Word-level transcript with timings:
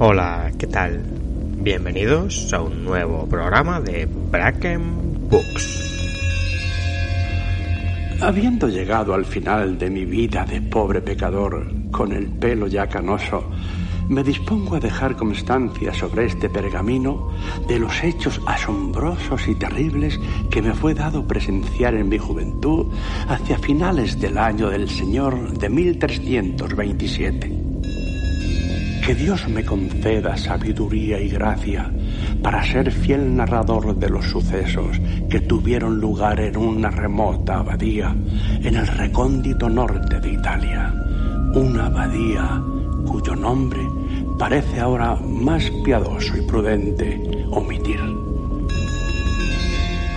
Hola, 0.00 0.50
¿qué 0.58 0.66
tal? 0.66 1.04
Bienvenidos 1.58 2.52
a 2.52 2.60
un 2.60 2.82
nuevo 2.82 3.28
programa 3.28 3.80
de 3.80 4.06
Bracken 4.06 5.28
Books. 5.30 6.18
Habiendo 8.20 8.68
llegado 8.68 9.14
al 9.14 9.24
final 9.24 9.78
de 9.78 9.90
mi 9.90 10.04
vida 10.04 10.44
de 10.46 10.60
pobre 10.62 11.00
pecador, 11.00 11.70
con 11.92 12.10
el 12.10 12.26
pelo 12.26 12.66
ya 12.66 12.88
canoso, 12.88 13.48
me 14.08 14.24
dispongo 14.24 14.74
a 14.74 14.80
dejar 14.80 15.14
constancia 15.14 15.94
sobre 15.94 16.26
este 16.26 16.50
pergamino 16.50 17.30
de 17.68 17.78
los 17.78 18.02
hechos 18.02 18.40
asombrosos 18.48 19.46
y 19.46 19.54
terribles 19.54 20.18
que 20.50 20.60
me 20.60 20.74
fue 20.74 20.94
dado 20.94 21.24
presenciar 21.24 21.94
en 21.94 22.08
mi 22.08 22.18
juventud 22.18 22.92
hacia 23.28 23.58
finales 23.58 24.20
del 24.20 24.38
año 24.38 24.70
del 24.70 24.90
Señor 24.90 25.56
de 25.56 25.68
1327. 25.68 27.73
Que 29.04 29.14
Dios 29.14 29.46
me 29.50 29.62
conceda 29.62 30.34
sabiduría 30.34 31.20
y 31.20 31.28
gracia 31.28 31.90
para 32.42 32.64
ser 32.64 32.90
fiel 32.90 33.36
narrador 33.36 33.94
de 33.94 34.08
los 34.08 34.24
sucesos 34.24 34.98
que 35.28 35.40
tuvieron 35.40 36.00
lugar 36.00 36.40
en 36.40 36.56
una 36.56 36.88
remota 36.90 37.58
abadía 37.58 38.16
en 38.62 38.74
el 38.74 38.86
recóndito 38.86 39.68
norte 39.68 40.20
de 40.20 40.32
Italia. 40.32 40.94
Una 41.54 41.86
abadía 41.86 42.62
cuyo 43.06 43.36
nombre 43.36 43.86
parece 44.38 44.80
ahora 44.80 45.16
más 45.16 45.70
piadoso 45.84 46.38
y 46.38 46.40
prudente 46.46 47.44
omitir. 47.50 48.00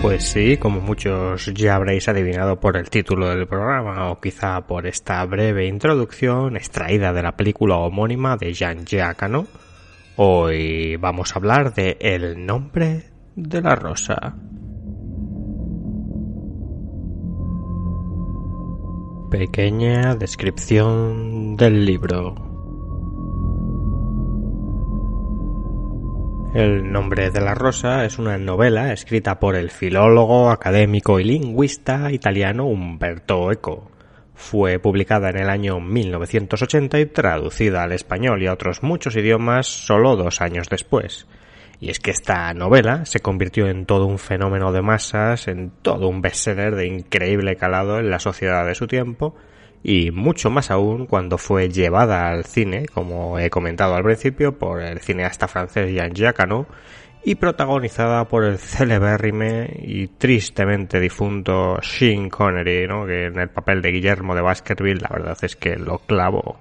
Pues 0.00 0.28
sí, 0.28 0.56
como 0.58 0.80
muchos 0.80 1.52
ya 1.54 1.74
habréis 1.74 2.08
adivinado 2.08 2.60
por 2.60 2.76
el 2.76 2.88
título 2.88 3.28
del 3.28 3.48
programa 3.48 4.10
o 4.10 4.20
quizá 4.20 4.64
por 4.64 4.86
esta 4.86 5.24
breve 5.26 5.66
introducción 5.66 6.56
extraída 6.56 7.12
de 7.12 7.22
la 7.22 7.36
película 7.36 7.78
homónima 7.78 8.36
de 8.36 8.54
Jean 8.54 8.86
Giacano, 8.86 9.48
hoy 10.14 10.94
vamos 10.96 11.32
a 11.32 11.40
hablar 11.40 11.74
de 11.74 11.96
El 12.00 12.46
nombre 12.46 13.10
de 13.34 13.60
la 13.60 13.74
rosa. 13.74 14.36
Pequeña 19.32 20.14
descripción 20.14 21.56
del 21.56 21.84
libro. 21.84 22.47
El 26.54 26.90
nombre 26.90 27.30
de 27.30 27.42
la 27.42 27.54
rosa 27.54 28.06
es 28.06 28.18
una 28.18 28.38
novela 28.38 28.90
escrita 28.94 29.38
por 29.38 29.54
el 29.54 29.70
filólogo, 29.70 30.50
académico 30.50 31.20
y 31.20 31.24
lingüista 31.24 32.10
italiano 32.10 32.64
Umberto 32.64 33.52
Eco. 33.52 33.90
Fue 34.34 34.78
publicada 34.78 35.28
en 35.28 35.36
el 35.36 35.50
año 35.50 35.78
1980 35.78 37.00
y 37.00 37.06
traducida 37.06 37.82
al 37.82 37.92
español 37.92 38.42
y 38.42 38.46
a 38.46 38.54
otros 38.54 38.82
muchos 38.82 39.14
idiomas 39.16 39.66
solo 39.66 40.16
dos 40.16 40.40
años 40.40 40.70
después. 40.70 41.26
Y 41.80 41.90
es 41.90 42.00
que 42.00 42.12
esta 42.12 42.54
novela 42.54 43.04
se 43.04 43.20
convirtió 43.20 43.66
en 43.68 43.84
todo 43.84 44.06
un 44.06 44.18
fenómeno 44.18 44.72
de 44.72 44.80
masas, 44.80 45.48
en 45.48 45.70
todo 45.82 46.08
un 46.08 46.22
bestseller 46.22 46.74
de 46.76 46.86
increíble 46.86 47.56
calado 47.56 47.98
en 47.98 48.08
la 48.08 48.20
sociedad 48.20 48.66
de 48.66 48.74
su 48.74 48.86
tiempo, 48.86 49.36
y 49.82 50.10
mucho 50.10 50.50
más 50.50 50.70
aún 50.70 51.06
cuando 51.06 51.38
fue 51.38 51.68
llevada 51.68 52.28
al 52.28 52.44
cine, 52.44 52.86
como 52.86 53.38
he 53.38 53.50
comentado 53.50 53.94
al 53.94 54.02
principio, 54.02 54.58
por 54.58 54.82
el 54.82 55.00
cineasta 55.00 55.48
francés 55.48 55.92
Jean 55.92 56.14
Giacano 56.14 56.66
y 57.24 57.34
protagonizada 57.34 58.26
por 58.26 58.44
el 58.44 58.58
celebérrime 58.58 59.70
y 59.82 60.08
tristemente 60.08 61.00
difunto 61.00 61.78
Sean 61.82 62.28
Connery, 62.28 62.86
que 63.06 63.26
en 63.26 63.38
el 63.38 63.50
papel 63.50 63.82
de 63.82 63.92
Guillermo 63.92 64.34
de 64.34 64.42
Baskerville 64.42 65.00
la 65.00 65.10
verdad 65.10 65.36
es 65.42 65.56
que 65.56 65.76
lo 65.76 65.98
clavó. 65.98 66.58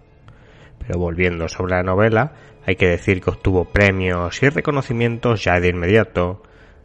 Pero 0.80 1.00
volviendo 1.00 1.48
sobre 1.48 1.76
la 1.76 1.84
novela, 1.84 2.34
hay 2.66 2.76
que 2.76 2.88
decir 2.88 3.22
que 3.22 3.30
obtuvo 3.30 3.66
premios 3.66 4.42
y 4.44 4.50
reconocimientos 4.50 5.44
ya 5.44 5.60
de 5.60 5.70
inmediato. 5.70 6.44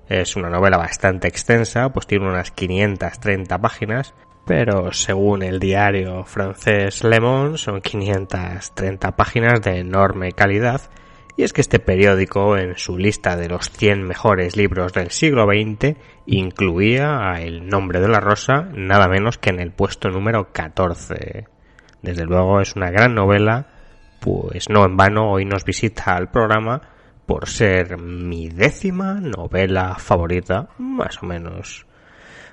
Es 0.09 0.37
una 0.37 0.50
novela 0.50 0.76
bastante 0.76 1.28
extensa, 1.28 1.93
pues 1.93 2.06
tiene 2.06 2.28
unas 2.28 2.50
530 2.50 3.59
páginas, 3.59 4.14
pero 4.44 4.92
según 4.92 5.42
el 5.42 5.60
diario 5.60 6.25
francés 6.25 7.04
Le 7.04 7.20
Monde 7.20 7.58
son 7.58 7.80
530 7.80 9.16
páginas 9.16 9.60
de 9.62 9.78
enorme 9.78 10.32
calidad 10.32 10.82
y 11.36 11.44
es 11.44 11.53
que 11.53 11.62
este 11.62 11.78
periódico 11.78 12.58
en 12.58 12.76
su 12.76 12.98
lista 12.98 13.36
de 13.36 13.48
los 13.48 13.70
100 13.70 14.02
mejores 14.02 14.56
libros 14.56 14.92
del 14.92 15.10
siglo 15.10 15.47
XX 15.47 15.97
incluía 16.26 17.34
El 17.41 17.69
nombre 17.69 18.00
de 18.00 18.08
la 18.08 18.20
rosa 18.20 18.69
nada 18.75 19.08
menos 19.08 19.38
que 19.38 19.50
en 19.50 19.60
el 19.60 19.72
puesto 19.72 20.10
número 20.10 20.52
14. 20.52 21.47
Desde 22.02 22.25
luego 22.25 22.60
es 22.60 22.76
una 22.76 22.91
gran 22.91 23.14
novela, 23.14 23.66
pues 24.20 24.69
no 24.69 24.84
en 24.84 24.97
vano 24.97 25.31
hoy 25.31 25.44
nos 25.44 25.64
visita 25.64 26.16
al 26.16 26.31
programa 26.31 26.82
por 27.26 27.48
ser 27.48 27.97
mi 27.98 28.48
décima 28.48 29.14
novela 29.14 29.94
favorita, 29.98 30.69
más 30.78 31.22
o 31.22 31.26
menos. 31.26 31.86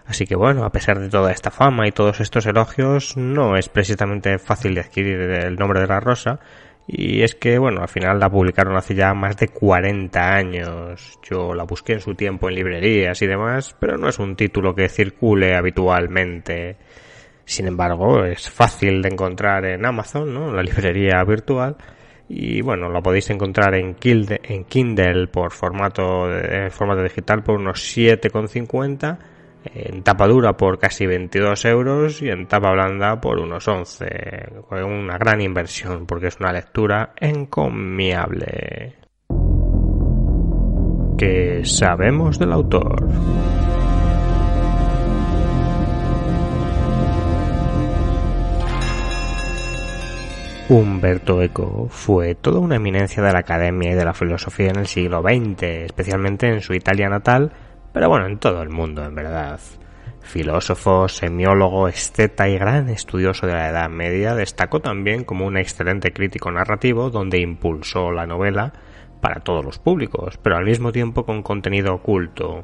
Así 0.09 0.25
que 0.25 0.35
bueno, 0.35 0.65
a 0.65 0.71
pesar 0.71 0.99
de 0.99 1.07
toda 1.07 1.31
esta 1.31 1.51
fama 1.51 1.87
y 1.87 1.91
todos 1.91 2.19
estos 2.19 2.47
elogios, 2.47 3.15
no 3.15 3.55
es 3.55 3.69
precisamente 3.69 4.39
fácil 4.39 4.73
de 4.73 4.81
adquirir 4.81 5.21
el 5.21 5.55
nombre 5.55 5.81
de 5.81 5.85
la 5.85 5.99
rosa. 5.99 6.39
Y 6.87 7.21
es 7.21 7.35
que, 7.35 7.59
bueno, 7.59 7.81
al 7.83 7.89
final 7.89 8.19
la 8.19 8.27
publicaron 8.27 8.75
hace 8.75 8.95
ya 8.95 9.13
más 9.13 9.37
de 9.37 9.49
40 9.49 10.33
años. 10.33 11.19
Yo 11.21 11.53
la 11.53 11.63
busqué 11.63 11.93
en 11.93 11.99
su 11.99 12.15
tiempo 12.15 12.49
en 12.49 12.55
librerías 12.55 13.21
y 13.21 13.27
demás, 13.27 13.75
pero 13.79 13.97
no 13.97 14.09
es 14.09 14.17
un 14.17 14.35
título 14.35 14.73
que 14.73 14.89
circule 14.89 15.55
habitualmente. 15.55 16.77
Sin 17.45 17.67
embargo, 17.67 18.25
es 18.25 18.49
fácil 18.49 19.03
de 19.03 19.09
encontrar 19.09 19.63
en 19.65 19.85
Amazon, 19.85 20.33
¿no? 20.33 20.51
La 20.51 20.63
librería 20.63 21.23
virtual. 21.23 21.77
Y 22.27 22.61
bueno, 22.61 22.89
la 22.89 23.01
podéis 23.01 23.29
encontrar 23.29 23.75
en 23.75 23.93
Kindle, 23.93 24.41
en 24.43 24.63
Kindle 24.63 25.27
por 25.27 25.51
formato, 25.51 26.35
en 26.35 26.71
formato 26.71 27.03
digital 27.03 27.43
por 27.43 27.59
unos 27.59 27.95
7,50 27.95 29.37
en 29.65 30.03
tapa 30.03 30.27
dura 30.27 30.55
por 30.55 30.79
casi 30.79 31.05
22 31.05 31.65
euros 31.65 32.21
y 32.21 32.29
en 32.29 32.47
tapa 32.47 32.71
blanda 32.71 33.19
por 33.19 33.39
unos 33.39 33.67
11. 33.67 34.05
Una 34.71 35.17
gran 35.17 35.41
inversión 35.41 36.05
porque 36.05 36.27
es 36.27 36.39
una 36.39 36.53
lectura 36.53 37.13
encomiable. 37.19 38.95
¿Qué 41.17 41.61
sabemos 41.65 42.39
del 42.39 42.53
autor? 42.53 43.09
Humberto 50.69 51.41
Eco 51.41 51.87
fue 51.89 52.35
toda 52.35 52.59
una 52.59 52.75
eminencia 52.75 53.23
de 53.23 53.33
la 53.33 53.39
academia 53.39 53.91
y 53.91 53.95
de 53.95 54.05
la 54.05 54.13
filosofía 54.13 54.69
en 54.69 54.77
el 54.77 54.85
siglo 54.85 55.23
XX, 55.23 55.63
especialmente 55.63 56.47
en 56.47 56.61
su 56.61 56.75
Italia 56.75 57.09
natal, 57.09 57.51
pero 57.99 58.07
bueno, 58.07 58.27
en 58.27 58.37
todo 58.37 58.61
el 58.61 58.69
mundo, 58.69 59.03
en 59.03 59.13
verdad. 59.13 59.59
Filósofo, 60.21 61.09
semiólogo, 61.09 61.89
esteta 61.89 62.47
y 62.47 62.57
gran 62.57 62.87
estudioso 62.87 63.45
de 63.45 63.51
la 63.51 63.67
Edad 63.67 63.89
Media, 63.89 64.35
destacó 64.35 64.79
también 64.79 65.25
como 65.25 65.45
un 65.45 65.57
excelente 65.57 66.13
crítico 66.13 66.49
narrativo 66.49 67.09
donde 67.09 67.41
impulsó 67.41 68.09
la 68.11 68.25
novela 68.25 68.71
para 69.19 69.41
todos 69.41 69.65
los 69.65 69.79
públicos, 69.79 70.39
pero 70.41 70.55
al 70.55 70.63
mismo 70.63 70.93
tiempo 70.93 71.25
con 71.25 71.43
contenido 71.43 71.93
oculto. 71.93 72.63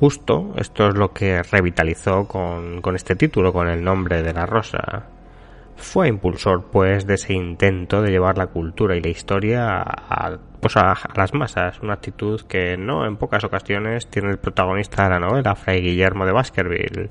Justo 0.00 0.52
esto 0.56 0.88
es 0.88 0.96
lo 0.96 1.12
que 1.12 1.44
revitalizó 1.44 2.26
con, 2.26 2.82
este 2.96 3.14
título, 3.14 3.52
con 3.52 3.68
el 3.68 3.84
nombre 3.84 4.24
de 4.24 4.32
la 4.32 4.44
rosa. 4.44 5.06
Fue 5.76 6.08
impulsor, 6.08 6.64
pues, 6.72 7.06
de 7.06 7.14
ese 7.14 7.32
intento 7.32 8.02
de 8.02 8.10
llevar 8.10 8.38
la 8.38 8.48
cultura 8.48 8.96
y 8.96 9.00
la 9.00 9.10
historia 9.10 9.80
a, 9.80 10.36
pues 10.64 10.78
a, 10.78 10.94
las 11.14 11.34
masas, 11.34 11.78
una 11.82 11.92
actitud 11.92 12.40
que 12.48 12.78
no 12.78 13.04
en 13.04 13.18
pocas 13.18 13.44
ocasiones 13.44 14.08
tiene 14.08 14.30
el 14.30 14.38
protagonista 14.38 15.04
de 15.04 15.10
la 15.10 15.18
novela, 15.18 15.54
Fray 15.54 15.82
Guillermo 15.82 16.24
de 16.24 16.32
Baskerville. 16.32 17.10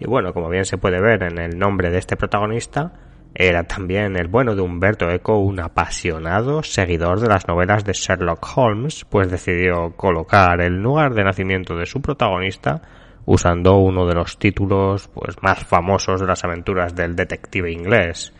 Y 0.00 0.08
bueno, 0.08 0.32
como 0.32 0.48
bien 0.48 0.64
se 0.64 0.76
puede 0.76 1.00
ver 1.00 1.22
en 1.22 1.38
el 1.38 1.56
nombre 1.56 1.90
de 1.90 1.98
este 1.98 2.16
protagonista, 2.16 2.90
era 3.32 3.62
también 3.62 4.16
el 4.16 4.26
bueno 4.26 4.56
de 4.56 4.62
Humberto 4.62 5.08
Eco 5.08 5.38
un 5.38 5.60
apasionado 5.60 6.64
seguidor 6.64 7.20
de 7.20 7.28
las 7.28 7.46
novelas 7.46 7.84
de 7.84 7.92
Sherlock 7.92 8.44
Holmes, 8.56 9.06
pues 9.08 9.30
decidió 9.30 9.92
colocar 9.96 10.60
el 10.60 10.82
lugar 10.82 11.14
de 11.14 11.22
nacimiento 11.22 11.76
de 11.76 11.86
su 11.86 12.02
protagonista 12.02 12.82
usando 13.24 13.76
uno 13.76 14.04
de 14.04 14.16
los 14.16 14.36
títulos 14.36 15.06
pues 15.14 15.40
más 15.42 15.62
famosos 15.64 16.20
de 16.20 16.26
las 16.26 16.42
aventuras 16.42 16.92
del 16.96 17.14
detective 17.14 17.70
inglés. 17.70 18.32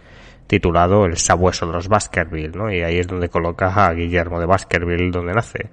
Titulado 0.51 1.07
El 1.07 1.17
sabueso 1.17 1.65
de 1.65 1.75
los 1.75 1.87
Baskerville, 1.87 2.59
¿no? 2.59 2.73
Y 2.73 2.83
ahí 2.83 2.99
es 2.99 3.07
donde 3.07 3.29
coloca 3.29 3.69
a 3.69 3.95
Guillermo 3.95 4.41
de 4.41 4.47
Baskerville, 4.47 5.13
donde 5.13 5.33
nace. 5.33 5.71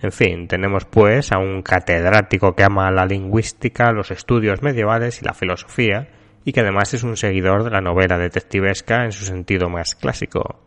En 0.00 0.10
fin, 0.10 0.48
tenemos 0.48 0.86
pues 0.86 1.32
a 1.32 1.38
un 1.38 1.60
catedrático 1.60 2.54
que 2.54 2.64
ama 2.64 2.90
la 2.90 3.04
lingüística, 3.04 3.92
los 3.92 4.10
estudios 4.10 4.62
medievales 4.62 5.20
y 5.20 5.26
la 5.26 5.34
filosofía, 5.34 6.08
y 6.46 6.52
que 6.52 6.60
además 6.60 6.94
es 6.94 7.02
un 7.02 7.18
seguidor 7.18 7.62
de 7.62 7.70
la 7.70 7.82
novela 7.82 8.16
detectivesca 8.16 9.04
en 9.04 9.12
su 9.12 9.26
sentido 9.26 9.68
más 9.68 9.94
clásico. 9.94 10.62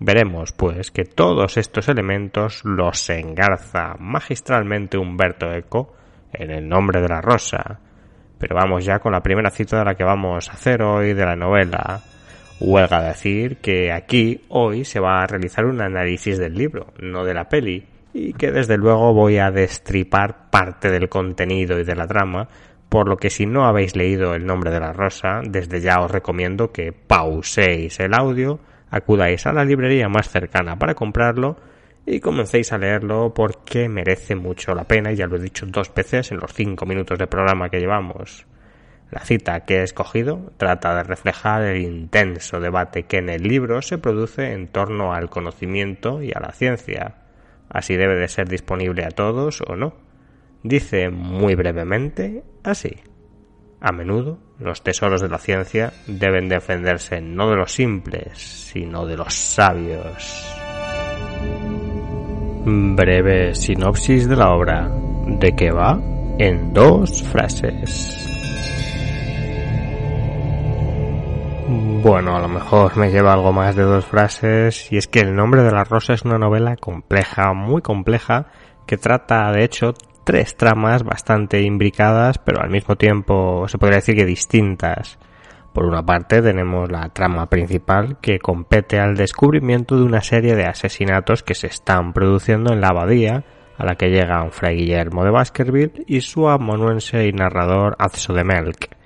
Veremos, 0.00 0.50
pues, 0.52 0.90
que 0.90 1.04
todos 1.04 1.56
estos 1.56 1.88
elementos 1.88 2.64
los 2.64 3.08
engarza 3.10 3.94
magistralmente 4.00 4.98
Humberto 4.98 5.52
Eco 5.52 5.94
en 6.32 6.50
el 6.50 6.68
nombre 6.68 7.00
de 7.00 7.08
la 7.08 7.20
rosa. 7.20 7.78
Pero 8.38 8.56
vamos 8.56 8.84
ya 8.84 8.98
con 8.98 9.12
la 9.12 9.22
primera 9.22 9.50
cita 9.50 9.78
de 9.78 9.84
la 9.84 9.94
que 9.94 10.04
vamos 10.04 10.48
a 10.48 10.52
hacer 10.52 10.82
hoy 10.82 11.14
de 11.14 11.24
la 11.24 11.36
novela. 11.36 12.00
Huelga 12.60 13.02
decir 13.02 13.58
que 13.58 13.92
aquí 13.92 14.42
hoy 14.48 14.84
se 14.84 14.98
va 14.98 15.22
a 15.22 15.26
realizar 15.26 15.64
un 15.64 15.80
análisis 15.80 16.38
del 16.38 16.54
libro, 16.54 16.88
no 17.00 17.24
de 17.24 17.34
la 17.34 17.48
peli, 17.48 17.86
y 18.12 18.32
que 18.32 18.50
desde 18.50 18.76
luego 18.76 19.14
voy 19.14 19.38
a 19.38 19.52
destripar 19.52 20.50
parte 20.50 20.90
del 20.90 21.08
contenido 21.08 21.78
y 21.78 21.84
de 21.84 21.94
la 21.94 22.08
trama, 22.08 22.48
por 22.88 23.08
lo 23.08 23.16
que 23.16 23.30
si 23.30 23.46
no 23.46 23.66
habéis 23.66 23.94
leído 23.94 24.34
El 24.34 24.44
nombre 24.44 24.70
de 24.72 24.80
la 24.80 24.92
rosa, 24.92 25.40
desde 25.44 25.80
ya 25.80 26.00
os 26.00 26.10
recomiendo 26.10 26.72
que 26.72 26.92
pauséis 26.92 28.00
el 28.00 28.14
audio, 28.14 28.58
acudáis 28.90 29.46
a 29.46 29.52
la 29.52 29.64
librería 29.64 30.08
más 30.08 30.28
cercana 30.28 30.76
para 30.76 30.94
comprarlo 30.94 31.56
y 32.06 32.18
comencéis 32.18 32.72
a 32.72 32.78
leerlo 32.78 33.32
porque 33.34 33.88
merece 33.88 34.34
mucho 34.34 34.74
la 34.74 34.84
pena, 34.84 35.12
y 35.12 35.16
ya 35.16 35.26
lo 35.26 35.36
he 35.36 35.40
dicho 35.40 35.66
dos 35.66 35.94
veces 35.94 36.32
en 36.32 36.38
los 36.38 36.52
cinco 36.52 36.86
minutos 36.86 37.18
de 37.18 37.26
programa 37.28 37.68
que 37.68 37.78
llevamos. 37.78 38.47
La 39.10 39.20
cita 39.20 39.60
que 39.60 39.78
he 39.78 39.82
escogido 39.82 40.52
trata 40.58 40.94
de 40.94 41.02
reflejar 41.02 41.62
el 41.62 41.80
intenso 41.82 42.60
debate 42.60 43.04
que 43.04 43.18
en 43.18 43.30
el 43.30 43.42
libro 43.42 43.80
se 43.80 43.96
produce 43.96 44.52
en 44.52 44.68
torno 44.68 45.14
al 45.14 45.30
conocimiento 45.30 46.22
y 46.22 46.32
a 46.34 46.40
la 46.40 46.52
ciencia, 46.52 47.14
así 47.70 47.96
debe 47.96 48.16
de 48.16 48.28
ser 48.28 48.48
disponible 48.48 49.04
a 49.04 49.10
todos 49.10 49.62
o 49.66 49.76
no. 49.76 49.94
Dice 50.62 51.08
muy 51.08 51.54
brevemente 51.54 52.42
así. 52.64 52.96
A 53.80 53.92
menudo 53.92 54.38
los 54.58 54.82
tesoros 54.82 55.22
de 55.22 55.28
la 55.28 55.38
ciencia 55.38 55.92
deben 56.06 56.48
defenderse 56.48 57.20
no 57.20 57.48
de 57.48 57.56
los 57.56 57.72
simples, 57.72 58.36
sino 58.36 59.06
de 59.06 59.16
los 59.16 59.32
sabios. 59.32 60.54
Breve 62.66 63.54
sinopsis 63.54 64.28
de 64.28 64.36
la 64.36 64.50
obra. 64.50 64.90
¿De 65.26 65.54
qué 65.54 65.70
va? 65.70 65.98
En 66.38 66.74
dos 66.74 67.22
frases. 67.22 68.27
Bueno, 71.70 72.34
a 72.34 72.40
lo 72.40 72.48
mejor 72.48 72.96
me 72.96 73.10
lleva 73.10 73.34
algo 73.34 73.52
más 73.52 73.76
de 73.76 73.82
dos 73.82 74.06
frases, 74.06 74.90
y 74.90 74.96
es 74.96 75.06
que 75.06 75.20
El 75.20 75.36
nombre 75.36 75.62
de 75.62 75.70
la 75.70 75.84
rosa 75.84 76.14
es 76.14 76.22
una 76.22 76.38
novela 76.38 76.76
compleja, 76.76 77.52
muy 77.52 77.82
compleja, 77.82 78.46
que 78.86 78.96
trata 78.96 79.52
de 79.52 79.64
hecho 79.64 79.92
tres 80.24 80.56
tramas 80.56 81.04
bastante 81.04 81.60
imbricadas, 81.60 82.38
pero 82.38 82.62
al 82.62 82.70
mismo 82.70 82.96
tiempo 82.96 83.68
se 83.68 83.76
podría 83.76 83.98
decir 83.98 84.16
que 84.16 84.24
distintas. 84.24 85.18
Por 85.74 85.84
una 85.84 86.02
parte 86.02 86.40
tenemos 86.40 86.90
la 86.90 87.10
trama 87.10 87.50
principal 87.50 88.16
que 88.22 88.38
compete 88.38 88.98
al 88.98 89.14
descubrimiento 89.14 89.94
de 89.94 90.04
una 90.04 90.22
serie 90.22 90.56
de 90.56 90.64
asesinatos 90.64 91.42
que 91.42 91.54
se 91.54 91.66
están 91.66 92.14
produciendo 92.14 92.72
en 92.72 92.80
la 92.80 92.88
abadía 92.88 93.44
a 93.76 93.84
la 93.84 93.96
que 93.96 94.08
llega 94.08 94.42
un 94.42 94.52
fray 94.52 94.74
Guillermo 94.76 95.22
de 95.22 95.32
Baskerville 95.32 96.04
y 96.06 96.22
su 96.22 96.48
amanuense 96.48 97.26
y 97.26 97.32
narrador 97.32 97.94
Azzo 97.98 98.32
de 98.32 98.44
Melk 98.44 98.97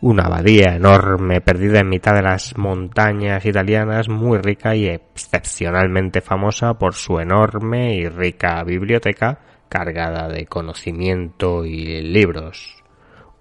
una 0.00 0.24
abadía 0.24 0.76
enorme 0.76 1.40
perdida 1.40 1.80
en 1.80 1.88
mitad 1.88 2.14
de 2.14 2.22
las 2.22 2.56
montañas 2.58 3.46
italianas, 3.46 4.08
muy 4.08 4.38
rica 4.38 4.76
y 4.76 4.88
excepcionalmente 4.88 6.20
famosa 6.20 6.74
por 6.74 6.94
su 6.94 7.18
enorme 7.18 7.94
y 7.94 8.08
rica 8.08 8.62
biblioteca 8.62 9.38
cargada 9.68 10.28
de 10.28 10.46
conocimiento 10.46 11.64
y 11.64 12.02
libros. 12.02 12.82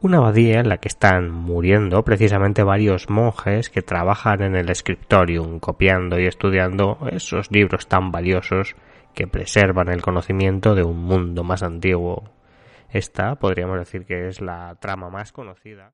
Una 0.02 0.18
abadía 0.18 0.60
en 0.60 0.70
la 0.70 0.78
que 0.78 0.88
están 0.88 1.32
muriendo 1.32 2.04
precisamente 2.04 2.64
varios 2.64 3.10
monjes 3.10 3.70
que 3.70 3.82
trabajan 3.82 4.42
en 4.42 4.56
el 4.56 4.74
scriptorium 4.76 5.60
copiando 5.60 6.20
y 6.20 6.26
estudiando 6.26 7.00
esos 7.12 7.52
libros 7.52 7.88
tan 7.88 8.12
valiosos 8.12 8.76
que 9.14 9.28
preservan 9.28 9.90
el 9.90 10.02
conocimiento 10.02 10.76
de 10.76 10.84
un 10.84 11.04
mundo 11.04 11.44
más 11.44 11.64
antiguo. 11.64 12.30
Esta 12.90 13.36
podríamos 13.36 13.80
decir 13.80 14.06
que 14.06 14.28
es 14.28 14.42
la 14.42 14.76
trama 14.80 15.10
más 15.10 15.32
conocida. 15.32 15.94